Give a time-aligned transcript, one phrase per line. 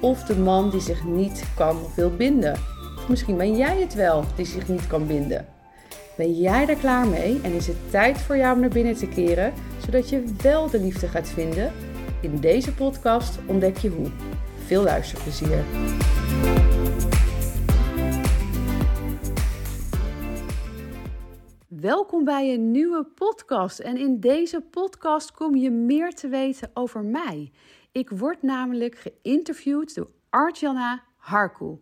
[0.00, 2.52] of de man die zich niet kan of wil binden.
[2.96, 5.46] Of misschien ben jij het wel die zich niet kan binden.
[6.16, 9.08] Ben jij er klaar mee en is het tijd voor jou om naar binnen te
[9.08, 9.52] keren,
[9.84, 11.72] zodat je wel de liefde gaat vinden?
[12.20, 14.06] In deze podcast ontdek je hoe.
[14.66, 15.64] Veel luisterplezier.
[21.68, 23.78] Welkom bij een nieuwe podcast.
[23.78, 27.50] En in deze podcast kom je meer te weten over mij.
[27.94, 31.78] Ik word namelijk geïnterviewd door Artjana Harkoe.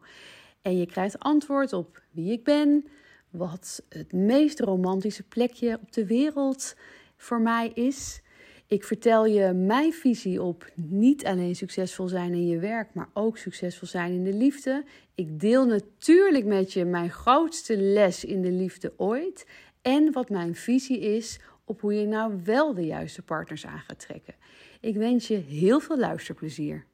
[0.62, 2.86] En je krijgt antwoord op wie ik ben,
[3.30, 6.76] wat het meest romantische plekje op de wereld
[7.16, 8.22] voor mij is.
[8.66, 13.38] Ik vertel je mijn visie op niet alleen succesvol zijn in je werk, maar ook
[13.38, 14.84] succesvol zijn in de liefde.
[15.14, 19.46] Ik deel natuurlijk met je mijn grootste les in de liefde ooit
[19.82, 24.00] en wat mijn visie is op hoe je nou wel de juiste partners aan gaat
[24.00, 24.34] trekken.
[24.82, 26.86] Ik wens je heel veel luisterplezier.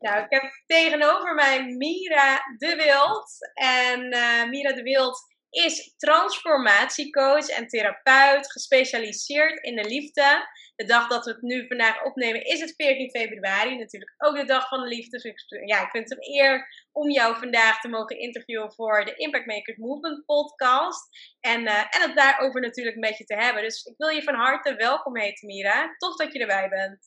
[0.00, 3.50] Nou, ik heb tegenover mij Mira de Wild.
[3.54, 10.48] En uh, Mira de Wild is transformatiecoach en therapeut, gespecialiseerd in de liefde.
[10.76, 14.44] De dag dat we het nu vandaag opnemen is het 14 februari, natuurlijk ook de
[14.44, 15.10] dag van de liefde.
[15.10, 19.04] Dus ik, ja, ik vind het een eer om jou vandaag te mogen interviewen voor
[19.04, 21.08] de Impact Makers Movement podcast.
[21.40, 23.62] En, uh, en het daarover natuurlijk met je te hebben.
[23.62, 25.94] Dus ik wil je van harte welkom heten, Mira.
[25.96, 26.98] Tof dat je erbij bent.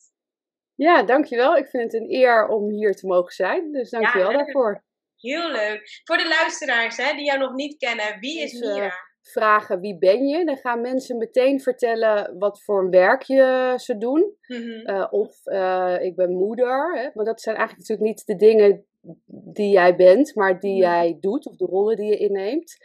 [0.74, 1.56] Ja, dankjewel.
[1.56, 3.72] Ik vind het een eer om hier te mogen zijn.
[3.72, 4.84] Dus dankjewel ja, daarvoor.
[5.26, 6.00] Heel leuk.
[6.04, 9.04] Voor de luisteraars hè, die jou nog niet kennen, wie is Mira?
[9.32, 14.36] vragen wie ben je, dan gaan mensen meteen vertellen wat voor een werkje ze doen.
[14.46, 15.06] Mm -hmm.
[15.10, 16.96] of uh, ik ben moeder.
[16.96, 17.08] Hè?
[17.14, 18.86] Maar dat zijn eigenlijk natuurlijk niet de dingen
[19.54, 22.76] die jij bent, maar die jij doet of de rollen die je inneemt.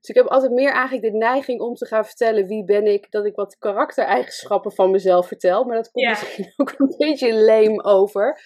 [0.00, 3.10] Dus ik heb altijd meer eigenlijk de neiging om te gaan vertellen wie ben ik,
[3.10, 5.64] dat ik wat karaktereigenschappen van mezelf vertel.
[5.64, 8.40] Maar dat komt misschien ook een beetje leem over.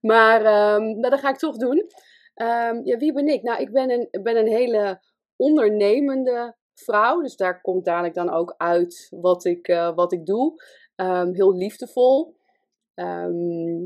[0.00, 1.86] Maar um, nou, dat ga ik toch doen.
[2.42, 3.42] Um, ja, wie ben ik?
[3.42, 5.00] Nou, ik ben een, ben een hele
[5.36, 7.20] ondernemende vrouw.
[7.20, 10.62] Dus daar komt dadelijk dan ook uit wat ik, uh, wat ik doe.
[10.96, 12.36] Um, heel liefdevol.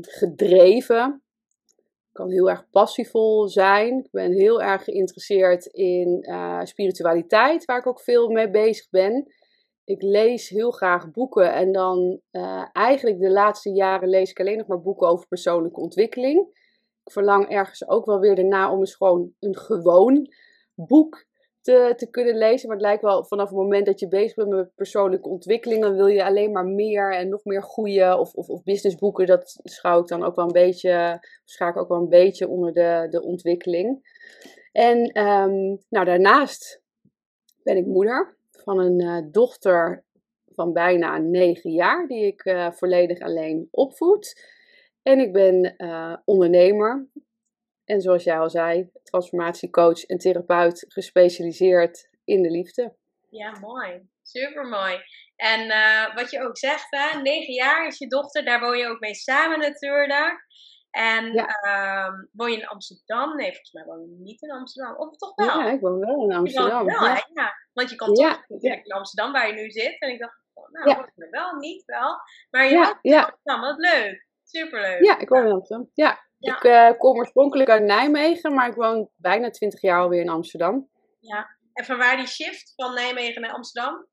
[0.01, 1.23] gedreven
[2.13, 3.97] kan heel erg passievol zijn.
[3.97, 9.33] Ik ben heel erg geïnteresseerd in uh, spiritualiteit, waar ik ook veel mee bezig ben.
[9.83, 14.57] Ik lees heel graag boeken en dan uh, eigenlijk de laatste jaren lees ik alleen
[14.57, 16.61] nog maar boeken over persoonlijke ontwikkeling.
[17.05, 20.33] Ik verlang ergens ook wel weer daarna om eens gewoon een gewoon
[20.75, 21.25] boek
[21.61, 22.67] te, te kunnen lezen.
[22.67, 25.95] Maar het lijkt wel vanaf het moment dat je bezig bent met persoonlijke ontwikkeling, dan
[25.95, 29.25] wil je alleen maar meer en nog meer goede of, of, of businessboeken.
[29.25, 32.73] Dat schouw ik dan ook wel een beetje, schaak ik ook wel een beetje onder
[32.73, 34.11] de, de ontwikkeling.
[34.71, 36.81] En um, nou, daarnaast
[37.63, 40.03] ben ik moeder van een uh, dochter
[40.45, 44.51] van bijna negen jaar, die ik uh, volledig alleen opvoed.
[45.03, 47.07] En ik ben uh, ondernemer.
[47.85, 52.95] En zoals jij al zei, transformatiecoach en therapeut gespecialiseerd in de liefde.
[53.29, 54.09] Ja, mooi.
[54.21, 54.99] Super mooi.
[55.35, 58.87] En uh, wat je ook zegt, hè, negen jaar is je dochter, daar woon je
[58.87, 60.45] ook mee samen natuurlijk.
[60.89, 61.47] En ja.
[61.65, 63.35] uh, woon je in Amsterdam?
[63.35, 64.95] Nee, volgens mij woon je niet in Amsterdam.
[64.95, 65.59] Of toch wel?
[65.59, 66.85] Ja, ik woon wel in Amsterdam.
[66.85, 67.25] Wel, ja.
[67.33, 67.53] ja.
[67.73, 69.99] Want je kan toch natuurlijk in Amsterdam waar je nu zit.
[69.99, 71.27] En ik dacht, oh, nou, ja.
[71.29, 72.17] wel, niet wel.
[72.49, 73.21] Maar je ja, ja.
[73.23, 74.31] Amsterdam, wat leuk.
[74.55, 75.03] Superleuk.
[75.03, 75.89] Ja, ik woon in Amsterdam.
[75.93, 76.55] Ja, ja.
[76.55, 80.89] Ik uh, kom oorspronkelijk uit Nijmegen, maar ik woon bijna 20 jaar alweer in Amsterdam.
[81.19, 84.07] Ja, en van waar die shift van Nijmegen naar Amsterdam?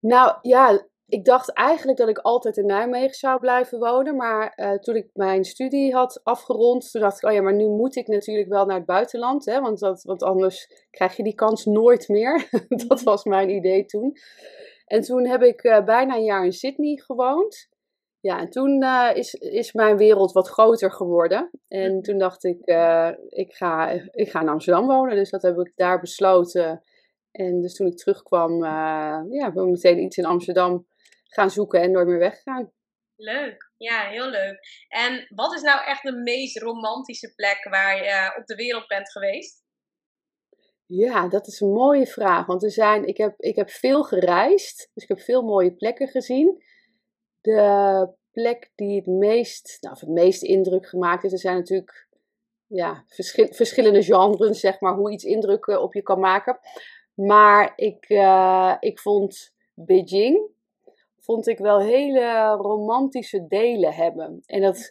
[0.00, 4.16] Nou ja, ik dacht eigenlijk dat ik altijd in Nijmegen zou blijven wonen.
[4.16, 7.68] Maar uh, toen ik mijn studie had afgerond, toen dacht ik, oh ja, maar nu
[7.68, 9.44] moet ik natuurlijk wel naar het buitenland.
[9.44, 12.48] Hè, want, dat, want anders krijg je die kans nooit meer.
[12.88, 14.16] dat was mijn idee toen.
[14.86, 17.68] En toen heb ik uh, bijna een jaar in Sydney gewoond.
[18.26, 21.50] Ja, en toen uh, is, is mijn wereld wat groter geworden.
[21.68, 25.16] En toen dacht ik, uh, ik, ga, ik ga in Amsterdam wonen.
[25.16, 26.82] Dus dat heb ik daar besloten.
[27.30, 30.86] En dus toen ik terugkwam, uh, ja, ben ik meteen iets in Amsterdam
[31.24, 32.72] gaan zoeken en nooit meer weggegaan.
[33.16, 34.58] Leuk, ja, heel leuk.
[34.88, 39.10] En wat is nou echt de meest romantische plek waar je op de wereld bent
[39.10, 39.64] geweest?
[40.86, 42.46] Ja, dat is een mooie vraag.
[42.46, 46.08] Want er zijn, ik, heb, ik heb veel gereisd, dus ik heb veel mooie plekken
[46.08, 46.64] gezien.
[47.46, 51.34] De plek die het meest, nou, het meest indruk gemaakt heeft.
[51.34, 52.08] Er zijn natuurlijk
[52.66, 53.04] ja,
[53.50, 56.58] verschillende genres, zeg maar, hoe iets indruk op je kan maken.
[57.14, 60.50] Maar ik, uh, ik vond Beijing,
[61.18, 64.42] vond ik wel hele romantische delen hebben.
[64.46, 64.90] En dat,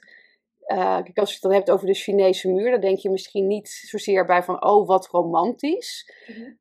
[0.68, 3.48] uh, kijk, als je het dan hebt over de Chinese muur, dan denk je misschien
[3.48, 6.14] niet zozeer bij van, oh, wat romantisch.
[6.28, 6.54] Mhm.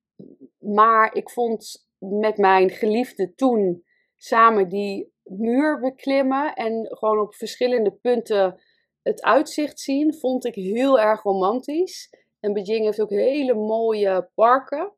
[0.74, 3.84] Maar ik vond met mijn geliefde toen
[4.16, 8.60] samen die muur beklimmen en gewoon op verschillende punten
[9.02, 12.10] het uitzicht zien, vond ik heel erg romantisch.
[12.40, 14.92] En Beijing heeft ook hele mooie parken.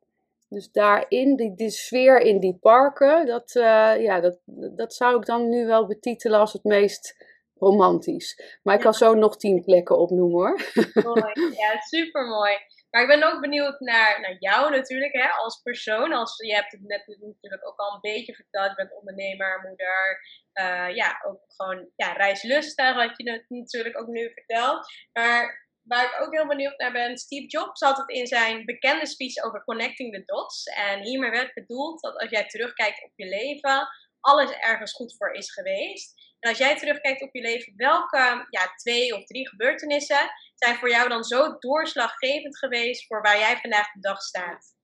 [0.49, 4.39] Dus daarin, die, die sfeer in die parken, dat, uh, ja, dat,
[4.75, 7.25] dat zou ik dan nu wel betitelen als het meest
[7.55, 8.59] romantisch.
[8.63, 10.61] Maar ik kan zo nog tien plekken opnoemen hoor.
[10.93, 12.53] Mooi, ja, super mooi.
[12.89, 16.13] Maar ik ben ook benieuwd naar, naar jou natuurlijk, hè, als persoon.
[16.13, 18.69] Als, je hebt het net natuurlijk ook al een beetje verteld.
[18.69, 20.19] Je bent ondernemer, moeder.
[20.53, 24.87] Uh, ja, ook gewoon ja, reislustig, wat je natuurlijk ook nu vertelt.
[25.13, 29.05] Maar waar ik ook heel benieuwd naar ben, Steve Jobs had het in zijn bekende
[29.05, 30.63] speech over connecting the dots.
[30.63, 33.87] En hiermee werd bedoeld dat als jij terugkijkt op je leven,
[34.19, 36.26] alles ergens goed voor is geweest.
[36.39, 41.09] Als jij terugkijkt op je leven, welke ja, twee of drie gebeurtenissen zijn voor jou
[41.09, 44.75] dan zo doorslaggevend geweest voor waar jij vandaag de dag staat?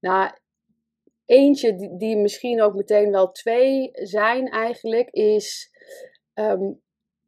[0.00, 0.30] Nou,
[1.24, 5.70] eentje die, die misschien ook meteen wel twee zijn eigenlijk, is
[6.34, 6.72] ehm,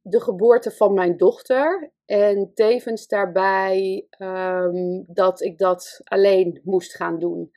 [0.00, 1.92] de geboorte van mijn dochter.
[2.04, 7.50] En tevens daarbij ehm, dat ik dat alleen moest gaan doen.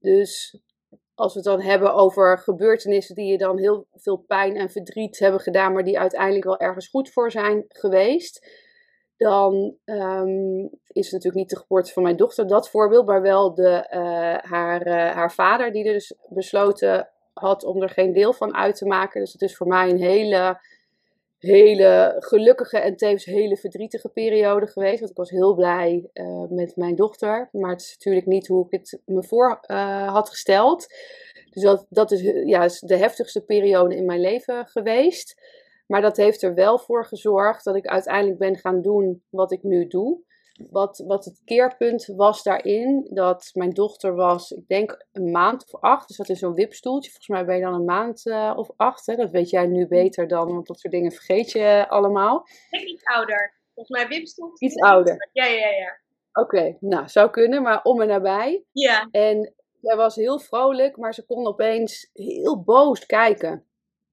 [0.00, 0.60] Dus
[1.14, 5.18] als we het dan hebben over gebeurtenissen die je dan heel veel pijn en verdriet
[5.18, 8.46] hebben gedaan, maar die uiteindelijk wel ergens goed voor zijn geweest,
[9.16, 13.54] dan um, is het natuurlijk niet de geboorte van mijn dochter dat voorbeeld, maar wel
[13.54, 18.32] de, uh, haar, uh, haar vader, die er dus besloten had om er geen deel
[18.32, 19.20] van uit te maken.
[19.20, 20.60] Dus het is voor mij een hele
[21.42, 24.98] hele gelukkige en tevens hele verdrietige periode geweest.
[24.98, 27.48] Want ik was heel blij uh, met mijn dochter.
[27.52, 30.86] Maar het is natuurlijk niet hoe ik het me voor uh, had gesteld.
[31.50, 35.40] Dus dat, dat is, ja, de heftigste periode in mijn leven geweest.
[35.86, 39.62] Maar dat heeft er wel voor gezorgd dat ik uiteindelijk ben gaan doen wat ik
[39.62, 40.20] nu doe.
[40.70, 45.80] Wat, wat het keerpunt was daarin, dat mijn dochter was, ik denk een maand of
[45.80, 46.08] acht.
[46.08, 47.10] Dus dat is zo'n wipstoeltje.
[47.10, 49.06] Volgens mij ben je dan een maand uh, of acht.
[49.06, 49.16] Hè?
[49.16, 52.46] Dat weet jij nu beter dan, want dat soort dingen vergeet je allemaal.
[52.46, 53.54] Ik denk iets ouder.
[53.74, 54.66] Volgens mij wipstoeltje.
[54.66, 55.28] Iets ouder.
[55.32, 56.00] Ja, ja, ja.
[56.32, 58.64] Oké, nou, zou kunnen, maar om en nabij.
[58.72, 59.08] Ja.
[59.10, 63.66] En zij was heel vrolijk, maar ze kon opeens heel boos kijken.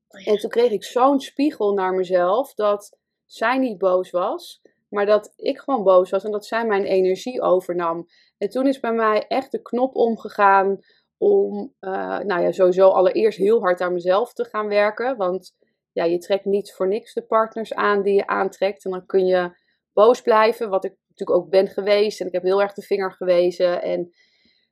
[0.07, 0.27] Oh.
[0.27, 5.33] En toen kreeg ik zo'n spiegel naar mezelf dat zij niet boos was, maar dat
[5.35, 8.07] ik gewoon boos was en dat zij mijn energie overnam.
[8.37, 10.79] En toen is bij mij echt de knop omgegaan
[11.17, 15.17] om, uh, nou ja, sowieso allereerst heel hard aan mezelf te gaan werken.
[15.17, 15.55] Want
[15.91, 18.85] ja, je trekt niet voor niks de partners aan die je aantrekt.
[18.85, 19.51] En dan kun je
[19.93, 22.21] boos blijven, wat ik natuurlijk ook ben geweest.
[22.21, 23.81] En ik heb heel erg de vinger gewezen.
[23.81, 24.09] En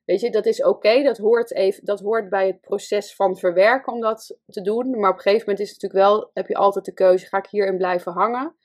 [0.06, 1.04] weet je, dat is oké.
[1.04, 5.00] dat, hoort even, dat hoort bij het proces van verwerken om dat te doen.
[5.00, 7.38] Maar op een gegeven moment is het natuurlijk wel, heb je altijd de keuze, ga
[7.38, 8.56] ik hierin blijven hangen?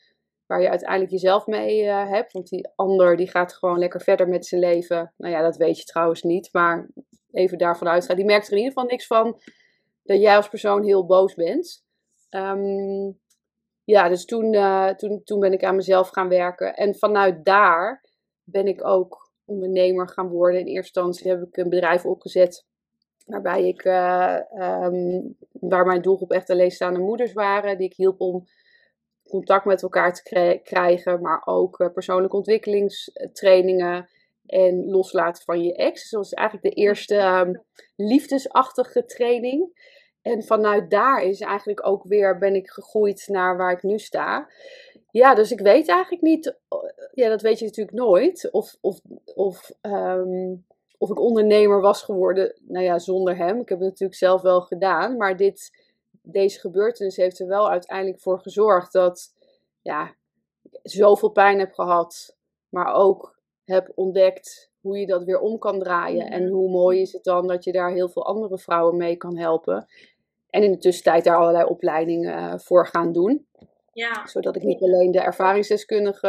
[0.52, 2.32] Waar je uiteindelijk jezelf mee uh, hebt.
[2.32, 5.12] Want die ander die gaat gewoon lekker verder met zijn leven.
[5.16, 6.48] Nou ja, dat weet je trouwens niet.
[6.52, 6.90] Maar
[7.30, 8.16] even daarvan uitgaan.
[8.16, 9.40] Die merkt er in ieder geval niks van
[10.02, 11.84] dat jij als persoon heel boos bent.
[12.30, 13.20] Um,
[13.84, 16.74] ja, dus toen, uh, toen, toen ben ik aan mezelf gaan werken.
[16.74, 18.04] En vanuit daar
[18.44, 20.60] ben ik ook ondernemer gaan worden.
[20.60, 22.66] In eerste instantie heb ik een bedrijf opgezet.
[23.26, 27.78] Waarbij ik, uh, um, waar mijn doelgroep echt alleenstaande moeders waren.
[27.78, 28.44] Die ik hielp om
[29.32, 34.08] contact met elkaar te krijgen, maar ook uh, persoonlijke ontwikkelingstrainingen
[34.46, 36.00] en loslaten van je ex.
[36.00, 37.62] Dus dat was eigenlijk de eerste um,
[37.96, 39.90] liefdesachtige training.
[40.22, 44.48] En vanuit daar is eigenlijk ook weer ben ik gegroeid naar waar ik nu sta.
[45.10, 46.78] Ja, dus ik weet eigenlijk niet, eh,
[47.12, 49.00] ja, dat weet je natuurlijk nooit, of, of,
[49.34, 50.64] of, um,
[50.98, 53.60] of ik ondernemer was geworden, nou ja, zonder hem.
[53.60, 55.81] Ik heb het natuurlijk zelf wel gedaan, maar dit,
[56.22, 59.34] deze gebeurtenis heeft er wel uiteindelijk voor gezorgd dat
[59.82, 60.14] ja,
[60.82, 62.36] zoveel pijn heb gehad,
[62.68, 66.30] maar ook heb ontdekt hoe je dat weer om kan draaien.
[66.30, 69.36] En hoe mooi is het dan dat je daar heel veel andere vrouwen mee kan
[69.36, 69.86] helpen.
[70.50, 73.46] En in de tussentijd daar allerlei opleidingen eh, voor gaan doen.
[73.92, 74.26] Ja.
[74.26, 76.28] Zodat ik niet alleen de ervaringsdeskundige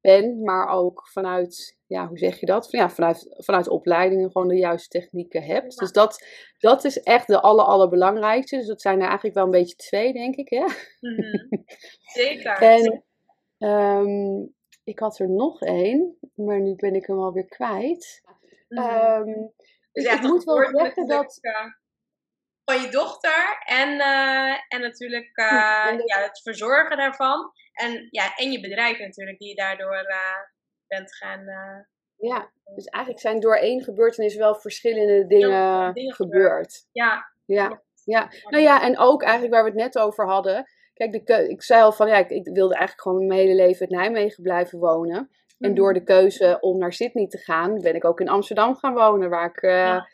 [0.00, 2.68] ben, maar ook vanuit, ja, hoe zeg je dat?
[2.70, 5.78] Ja, vanuit, vanuit opleidingen gewoon de juiste technieken hebt.
[5.78, 6.26] Dus dat,
[6.58, 8.56] dat is echt de aller, allerbelangrijkste.
[8.56, 10.48] Dus dat zijn er eigenlijk wel een beetje twee, denk ik.
[10.48, 10.64] Hè?
[11.00, 11.48] Mm
[12.20, 12.56] Zeker.
[12.58, 13.04] En
[13.58, 14.54] um,
[14.84, 18.22] ik had er nog één, maar nu ben ik hem alweer kwijt.
[18.68, 19.28] Mm -hmm.
[19.28, 19.52] um,
[19.92, 21.40] dus ja, ik moet wel zeggen dat...
[22.64, 27.52] van je dochter en, uh, en natuurlijk uh, ja, het verzorgen daarvan.
[27.80, 30.36] En, ja, en je bedrijf natuurlijk, die je daardoor uh,
[30.86, 31.44] bent gaan.
[32.16, 36.86] ja, dus eigenlijk zijn door één gebeurtenis wel verschillende dingen, dingen gebeurd.
[36.92, 37.30] Ja.
[37.44, 37.82] ja.
[38.04, 38.30] Ja.
[38.48, 40.64] nou ja, en ook eigenlijk waar we het net over hadden.
[40.94, 43.88] Kijk, de ik zei al van ja, ik, ik, wilde eigenlijk gewoon mijn hele leven
[43.88, 45.30] in Nijmegen blijven wonen.
[45.58, 45.74] En mhm.
[45.74, 49.30] door de keuze om naar Sydney te gaan, ben ik ook in Amsterdam gaan wonen.
[49.30, 50.08] Waar ik, ja.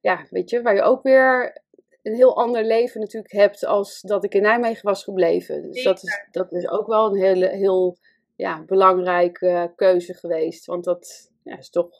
[0.00, 1.61] ja, weet je, waar je ook weer
[2.02, 5.62] een heel ander leven natuurlijk hebt als dat ik in Nijmegen was gebleven.
[5.62, 7.98] Dus dat is, dat is ook wel een hele, heel
[8.36, 10.66] ja, belangrijke keuze geweest.
[10.66, 11.90] Want dat ja, is toch,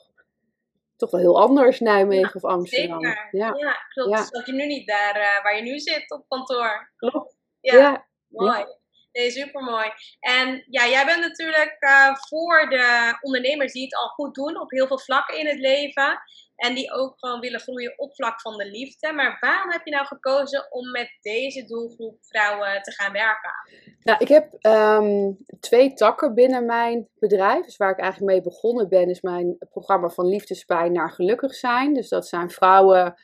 [0.95, 3.01] toch wel heel anders, Nijmegen of Amsterdam.
[3.01, 3.27] Zeker.
[3.31, 4.31] Ja, ja klopt.
[4.31, 6.91] Dat je nu niet daar uh, waar je nu zit op kantoor.
[6.95, 7.35] Klopt.
[7.61, 8.05] Ja, ja.
[8.27, 8.65] mooi.
[9.11, 9.91] Nee, super mooi.
[10.19, 14.71] En ja, jij bent natuurlijk uh, voor de ondernemers die het al goed doen op
[14.71, 16.19] heel veel vlakken in het leven.
[16.55, 19.13] En die ook gewoon willen groeien op vlak van de liefde.
[19.13, 23.51] Maar waarom heb je nou gekozen om met deze doelgroep vrouwen te gaan werken?
[23.99, 27.65] Nou, ik heb um, twee takken binnen mijn bedrijf.
[27.65, 31.93] Dus waar ik eigenlijk mee begonnen ben, is mijn programma van liefdespijn naar gelukkig zijn.
[31.93, 33.15] Dus dat zijn vrouwen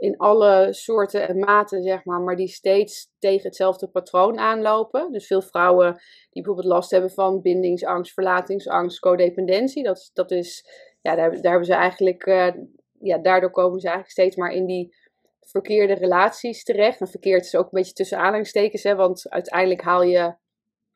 [0.00, 5.12] in alle soorten en maten, zeg maar, maar die steeds tegen hetzelfde patroon aanlopen.
[5.12, 5.92] Dus veel vrouwen
[6.30, 9.82] die bijvoorbeeld last hebben van bindingsangst, verlatingsangst, codependentie.
[9.82, 10.64] Dat, dat is,
[11.00, 12.52] ja, daar, daar hebben ze eigenlijk, uh,
[13.00, 14.94] ja, daardoor komen ze eigenlijk steeds maar in die
[15.40, 17.00] verkeerde relaties terecht.
[17.00, 20.34] En verkeerd is ook een beetje tussen aanhalingstekens, hè, want uiteindelijk haal je,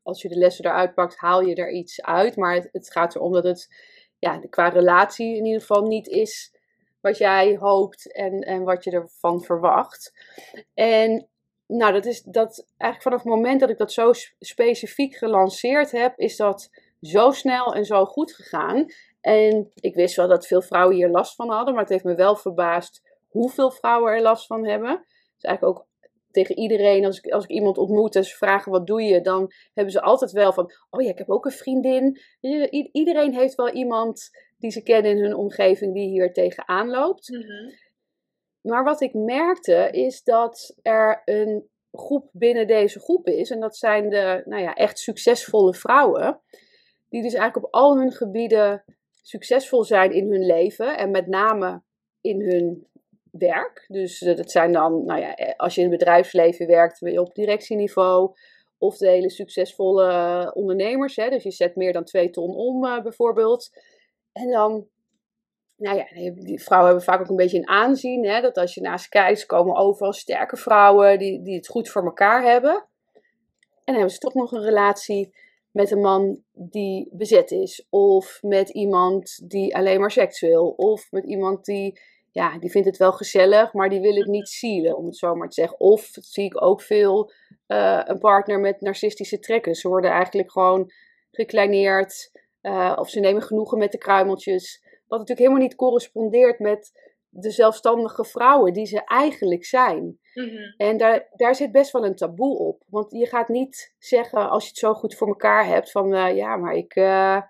[0.02, 2.36] als je de lessen eruit pakt, haal je er iets uit.
[2.36, 3.68] Maar het, het gaat erom dat het,
[4.18, 6.52] ja, qua relatie in ieder geval niet is
[7.00, 10.12] wat jij hoopt en, en wat je ervan verwacht.
[10.74, 11.28] En
[11.66, 16.18] nou, dat is dat eigenlijk vanaf het moment dat ik dat zo specifiek gelanceerd heb,
[16.18, 16.70] is dat
[17.00, 18.86] zo snel en zo goed gegaan.
[19.24, 22.14] En ik wist wel dat veel vrouwen hier last van hadden, maar het heeft me
[22.14, 25.04] wel verbaasd hoeveel vrouwen er last van hebben.
[25.34, 25.86] Dus eigenlijk ook
[26.30, 29.52] tegen iedereen, als ik, als ik iemand ontmoet en ze vragen wat doe je, dan
[29.74, 32.20] hebben ze altijd wel van, oh ja, ik heb ook een vriendin.
[32.92, 37.28] Iedereen heeft wel iemand die ze kennen in hun omgeving die hier tegenaan loopt.
[37.28, 37.72] Mhm.
[38.60, 43.50] Maar wat ik merkte is dat er een groep binnen deze groep is.
[43.50, 46.40] En dat zijn de nou ja, echt succesvolle vrouwen.
[47.08, 48.84] Die dus eigenlijk op al hun gebieden
[49.26, 50.98] succesvol zijn in hun leven.
[50.98, 51.82] En met name
[52.20, 52.86] in hun
[53.30, 53.84] werk.
[53.88, 58.32] Dus dat zijn dan, nou ja, als je in het bedrijfsleven werkt, op directieniveau.
[58.78, 61.16] Of de hele succesvolle ondernemers.
[61.16, 61.28] Hè?
[61.28, 63.70] Dus je zet meer dan twee ton om bijvoorbeeld.
[64.32, 64.86] En dan,
[65.76, 68.26] nou ja, die vrouwen hebben vaak ook een beetje een aanzien.
[68.26, 72.04] Hè, dat als je naast kijkt, komen overal sterke vrouwen die, die het goed voor
[72.04, 72.72] elkaar hebben.
[72.74, 75.34] En dan hebben ze toch nog een relatie
[75.74, 77.86] met een man die bezet is.
[77.90, 80.68] Of met iemand die alleen maar seks wil.
[80.68, 82.00] Of met iemand die,
[82.30, 85.34] ja, die vindt het wel gezellig, maar die wil het niet zielen, om het zo
[85.34, 85.80] maar te zeggen.
[85.80, 87.30] Of zie ik ook veel
[87.68, 89.74] uh, een partner met narcistische trekken.
[89.74, 90.90] Ze worden eigenlijk gewoon
[91.30, 92.30] gekleineerd.
[92.62, 94.82] Uh, of ze nemen genoegen met de kruimeltjes.
[95.06, 97.03] Wat natuurlijk helemaal niet correspondeert met
[97.36, 100.18] de zelfstandige vrouwen die ze eigenlijk zijn.
[100.34, 100.74] Mhm.
[100.76, 102.82] En daar, daar zit best wel een taboe op.
[102.88, 106.36] Want je gaat niet zeggen, als je het zo goed voor elkaar hebt, van uh,
[106.36, 107.40] ja, maar ik, uh,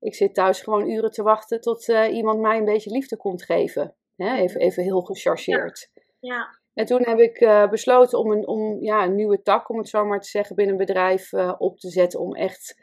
[0.00, 3.94] ik zit thuis gewoon uren te wachten tot iemand mij een beetje liefde komt geven.
[4.16, 4.36] Hè?
[4.36, 5.90] Even, even heel gechargeerd.
[5.94, 6.34] Ja.
[6.34, 6.58] ja.
[6.74, 10.04] En toen heb ik besloten om, een, om ja, een nieuwe tak, om het zo
[10.04, 12.20] maar te zeggen, binnen een bedrijf op te zetten.
[12.20, 12.80] Om echt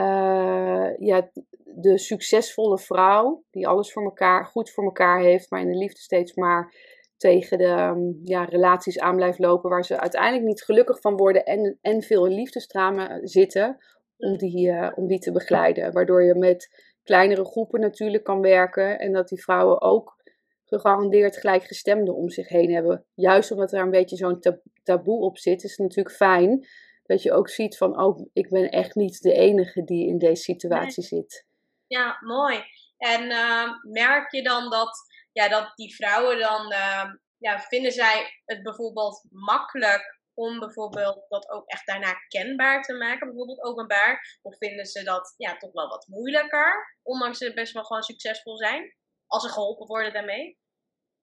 [0.00, 1.30] uh, ja,
[1.64, 6.00] de succesvolle vrouw, die alles voor elkaar, goed voor elkaar heeft, maar in de liefde
[6.00, 6.74] steeds maar
[7.16, 11.44] tegen de um, ja, relaties aan blijft lopen, waar ze uiteindelijk niet gelukkig van worden
[11.44, 13.78] en, en veel in liefdestramen zitten,
[14.16, 15.92] om die, uh, om die te begeleiden.
[15.92, 16.68] Waardoor je met
[17.02, 20.18] kleinere groepen natuurlijk kan werken en dat die vrouwen ook
[20.64, 23.04] gegarandeerd gelijkgestemden om zich heen hebben.
[23.14, 24.40] Juist omdat er een beetje zo'n
[24.82, 26.66] taboe op zit, is het natuurlijk fijn
[27.10, 30.42] dat je ook ziet van, oh, ik ben echt niet de enige die in deze
[30.42, 31.46] situatie zit.
[31.86, 32.64] Ja, mooi.
[32.96, 34.98] En uh, merk je dan dat,
[35.32, 37.04] ja, dat die vrouwen dan, uh,
[37.38, 43.26] ja, vinden zij het bijvoorbeeld makkelijk om bijvoorbeeld dat ook echt daarna kenbaar te maken,
[43.26, 44.38] bijvoorbeeld openbaar?
[44.42, 48.56] Of vinden ze dat ja, toch wel wat moeilijker, ondanks ze best wel gewoon succesvol
[48.56, 48.94] zijn,
[49.26, 50.58] als ze geholpen worden daarmee?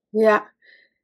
[0.10, 0.53] Ja,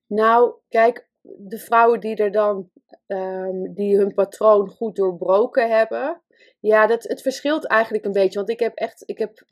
[0.08, 2.70] nou, kijk, de vrouwen die er dan
[3.08, 6.22] um, die hun patroon goed doorbroken hebben.
[6.60, 8.38] Ja, dat, het verschilt eigenlijk een beetje.
[8.38, 9.46] Want ik heb echt ik heb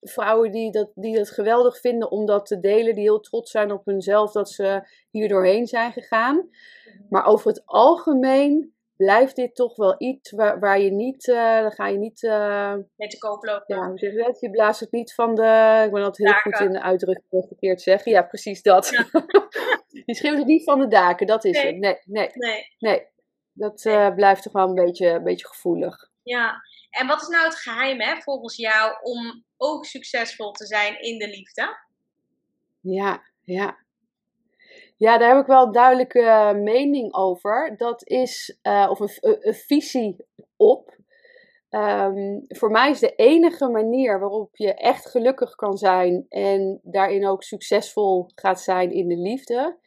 [0.00, 2.94] vrouwen die dat, die dat geweldig vinden om dat te delen.
[2.94, 6.48] Die heel trots zijn op hunzelf dat ze hier doorheen zijn gegaan.
[7.08, 11.72] Maar over het algemeen blijft dit toch wel iets waar, waar je niet, uh, dan
[11.72, 12.22] ga je niet...
[12.22, 13.76] Uh, Met de koop lopen.
[13.76, 14.36] Ja, je?
[14.40, 15.82] Je blaast het niet van de...
[15.86, 18.12] Ik ben altijd heel goed in de uitdrukking verkeerd zeggen.
[18.12, 18.88] Ja, precies dat.
[18.88, 19.06] Ja.
[20.06, 21.66] je schreeuwt het niet van de daken, dat is nee.
[21.66, 21.80] het.
[21.80, 22.74] Nee, nee, nee.
[22.78, 23.06] nee.
[23.52, 26.10] Dat uh, blijft toch wel een beetje, een beetje gevoelig.
[26.22, 31.00] Ja, en wat is nou het geheim hè, volgens jou om ook succesvol te zijn
[31.00, 31.78] in de liefde?
[32.80, 33.83] Ja, ja.
[34.96, 37.74] Ja, daar heb ik wel een duidelijke mening over.
[37.76, 40.16] Dat is, uh, of een, een, visie
[40.56, 40.96] op.
[41.70, 47.26] Um, voor mij is de enige manier waarop je echt gelukkig kan zijn en daarin
[47.26, 49.78] ook succesvol gaat zijn in de liefde,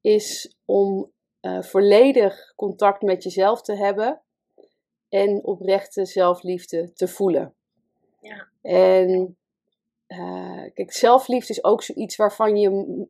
[0.00, 4.20] is om uh, volledig contact met jezelf te hebben
[5.08, 7.54] en oprechte zelfliefde te voelen.
[8.20, 8.48] Ja.
[8.62, 9.36] En
[10.08, 13.06] uh, kijk, zelfliefde is ook zoiets waarvan, je,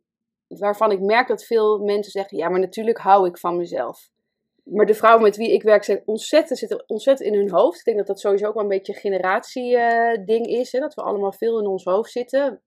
[0.49, 4.11] waarvan ik merk dat veel mensen zeggen: ja, maar natuurlijk hou ik van mezelf.
[4.65, 7.79] Maar de vrouwen met wie ik werk zijn ontzettend, zitten ontzettend in hun hoofd.
[7.79, 10.73] Ik denk dat dat sowieso ook wel een beetje een generatie-ding uh, is.
[10.73, 10.81] Hè?
[10.81, 12.63] Dat we allemaal veel in ons hoofd zitten.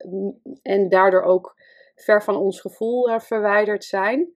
[0.62, 1.56] En daardoor ook
[1.96, 4.34] ver van ons gevoel verwijderd zijn.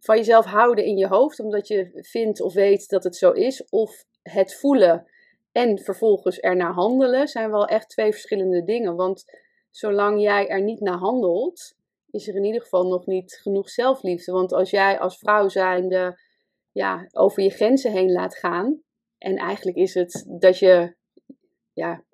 [0.00, 3.64] Van jezelf houden in je hoofd, omdat je vindt of weet dat het zo is.
[3.68, 5.06] Of het voelen
[5.52, 8.96] en vervolgens ernaar handelen zijn wel echt twee verschillende dingen.
[8.96, 9.24] Want
[9.70, 11.74] zolang jij er niet naar handelt,
[12.12, 14.32] is er in ieder geval nog niet genoeg zelfliefde.
[14.32, 16.20] Want als jij als vrouw zijnde
[16.72, 18.82] ja, over je grenzen heen laat gaan,
[19.18, 20.94] en eigenlijk is het dat je,
[21.72, 22.04] ja,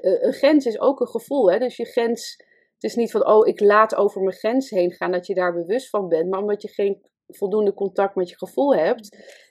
[0.00, 1.50] een grens is ook een gevoel.
[1.50, 1.58] Hè?
[1.58, 2.36] Dus je grens,
[2.74, 5.52] het is niet van, oh, ik laat over mijn grens heen gaan, dat je daar
[5.52, 9.08] bewust van bent, maar omdat je geen voldoende contact met je gevoel hebt,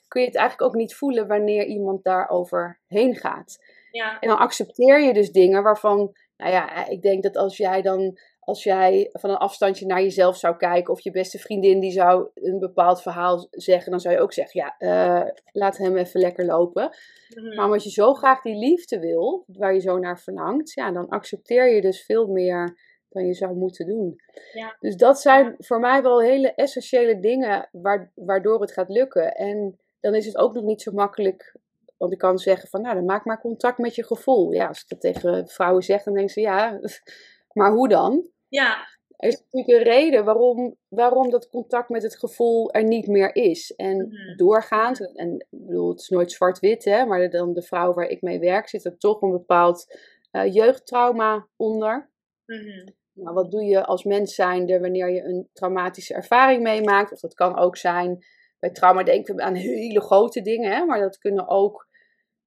[0.08, 3.58] kun je het eigenlijk ook niet voelen wanneer iemand daarover heen gaat.
[3.92, 4.20] Ja.
[4.20, 8.18] En dan accepteer je dus dingen waarvan, nou ja, ik denk dat als jij dan,
[8.48, 12.30] als jij van een afstandje naar jezelf zou kijken, of je beste vriendin die zou
[12.34, 16.46] een bepaald verhaal zeggen, dan zou je ook zeggen, ja, uh, laat hem even lekker
[16.46, 16.96] lopen.
[17.30, 17.56] Mhm.
[17.56, 21.08] Maar als je zo graag die liefde wil, waar je zo naar verlangt, ja, dan
[21.08, 22.78] accepteer je dus veel meer
[23.10, 24.16] dan je zou moeten doen.
[24.54, 24.76] Ja.
[24.80, 27.70] Dus dat zijn voor mij wel hele essentiële dingen
[28.16, 29.36] waardoor het gaat lukken.
[29.36, 31.56] En dan is het ook nog niet zo makkelijk.
[31.98, 34.52] Want ik kan zeggen van, nou, dan maak maar contact met je gevoel.
[34.52, 36.80] Ja, als ik dat tegen vrouwen zeg, dan denken ze, ja,
[37.60, 38.36] maar hoe dan?
[38.50, 38.88] Ja.
[39.18, 43.36] Er is natuurlijk een reden waarom, waarom dat contact met het gevoel er niet meer
[43.36, 43.76] is.
[43.76, 44.36] En Mhm.
[44.36, 48.22] doorgaans, en ik bedoel, het is nooit zwart-wit, hè, maar dan de vrouw waar ik
[48.22, 49.98] mee werk, zit er toch een bepaald
[50.32, 52.10] uh, jeugdtrauma onder.
[52.46, 52.88] Mhm.
[53.14, 57.12] Nou, wat doe je als mens zijnde wanneer je een traumatische ervaring meemaakt?
[57.12, 58.26] Of dat kan ook zijn,
[58.60, 60.86] bij trauma denken we aan hele grote dingen, hè?
[60.86, 61.87] maar dat kunnen ook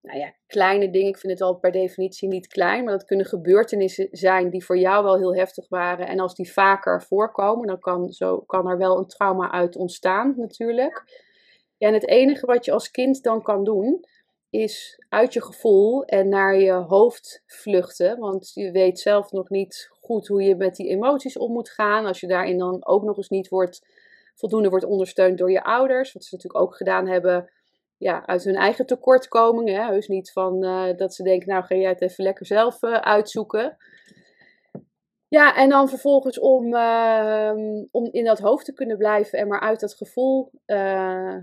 [0.02, 1.08] nou ja, kleine dingen.
[1.08, 4.78] Ik vind het al per definitie niet klein, maar dat kunnen gebeurtenissen zijn die voor
[4.78, 6.06] jou wel heel heftig waren.
[6.06, 10.34] En als die vaker voorkomen, dan kan, zo, kan er wel een trauma uit ontstaan
[10.36, 11.28] natuurlijk.
[11.76, 14.04] Ja, en het enige wat je als kind dan kan doen,
[14.50, 18.18] is uit je gevoel en naar je hoofd vluchten.
[18.18, 22.06] Want je weet zelf nog niet goed hoe je met die emoties om moet gaan.
[22.06, 23.86] Als je daarin dan ook nog eens niet wordt,
[24.34, 26.12] voldoende wordt ondersteund door je ouders.
[26.12, 27.50] Wat ze natuurlijk ook gedaan hebben
[28.00, 29.86] ja, uit hun eigen tekortkomingen.
[29.86, 32.94] Heus niet van uh, dat ze denken, nou ga jij het even lekker zelf uh,
[32.94, 33.76] uitzoeken.
[35.28, 37.52] Ja, en dan vervolgens om, uh,
[37.90, 41.36] om in dat hoofd te kunnen blijven en maar uit dat gevoel eh,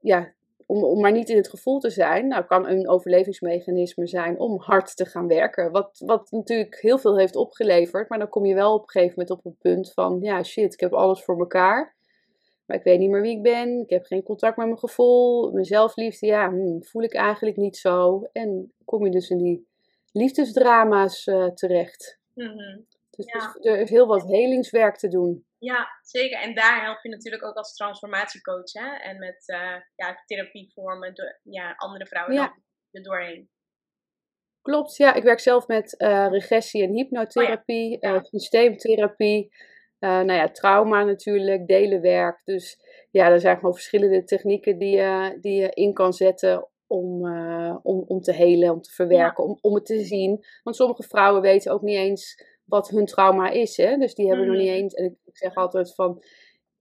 [0.00, 0.32] ja,
[0.66, 4.60] om, om maar niet in het gevoel te zijn, nou kan een overlevingsmechanisme zijn om
[4.60, 5.70] hard te gaan werken.
[5.70, 9.14] Wat, wat natuurlijk heel veel heeft opgeleverd, maar dan kom je wel op een gegeven
[9.18, 11.96] moment op een punt van, ja shit, ik heb alles voor elkaar.
[12.68, 15.52] Maar ik weet niet meer wie ik ben, ik heb geen contact met mijn gevoel,
[15.52, 18.22] mijn zelfliefde, ja, hm, voel ik eigenlijk niet zo.
[18.32, 19.68] En kom je dus in die
[20.12, 22.18] liefdesdrama's uh, terecht.
[22.34, 22.80] Mhm.
[23.10, 23.56] Dus Ja.
[23.72, 25.46] er is heel wat helingswerk te doen.
[25.58, 26.40] Ja, zeker.
[26.40, 28.72] En daar help je natuurlijk ook als transformatiecoach.
[28.72, 28.94] Hè?
[28.96, 32.46] En met eh, ja, therapievormen, door, ja, andere vrouwen Ja.
[32.46, 33.48] dan er doorheen.
[34.62, 35.14] Klopt, ja.
[35.14, 38.14] Ik werk zelf met eh, regressie en hypnotherapie, Ja.
[38.14, 39.52] eh, systeemtherapie,
[39.98, 42.40] eh, nou ja, trauma natuurlijk, delenwerk.
[42.44, 42.78] Dus
[43.10, 47.76] ja, er zijn gewoon verschillende technieken die je, die je in kan zetten om, eh,
[47.82, 50.44] om, om te helen, om te verwerken, om, om het te zien.
[50.62, 53.76] Want sommige vrouwen weten ook niet eens wat hun trauma is.
[53.76, 53.96] Hè?
[53.96, 56.22] Dus die hebben nog niet eens, en ik zeg altijd van,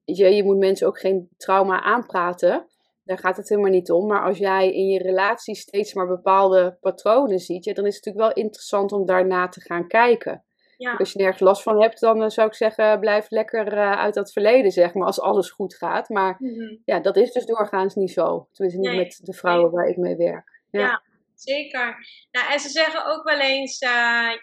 [0.03, 2.67] je, je moet mensen ook geen trauma aanpraten.
[3.03, 4.07] Daar gaat het helemaal niet om.
[4.07, 8.05] Maar als jij in je relatie steeds maar bepaalde patronen ziet, ja, dan is het
[8.05, 10.43] natuurlijk wel interessant om daarna te gaan kijken.
[10.77, 13.91] Ja, Als je nergens last van hebt, dan eh, zou ik zeggen, blijf lekker eh,
[13.91, 16.09] uit dat verleden, zeg maar, als alles goed gaat.
[16.09, 16.75] Maar Mhm.
[16.85, 18.47] ja, dat is dus doorgaans niet zo.
[18.51, 20.61] Tenminste, niet Nee, met de vrouwen waar ik mee werk.
[20.69, 20.79] Ja.
[20.79, 21.01] Ja.
[21.35, 21.95] zeker.
[22.31, 23.89] Nou, en ze zeggen ook wel eens, eh,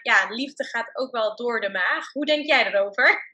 [0.01, 2.11] ja, liefde gaat ook wel door de maag.
[2.13, 3.33] Hoe denk jij erover?